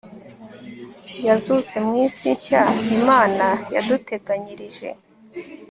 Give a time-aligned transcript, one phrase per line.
[1.27, 2.61] yazutse mu isi nshya
[2.97, 4.89] imana yaduteganyirije